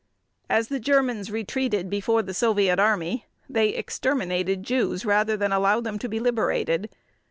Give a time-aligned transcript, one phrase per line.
[0.49, 5.99] As the Germans retreated before the Soviet Army they exterminated Jews rather than allow them
[5.99, 6.89] to be liberated.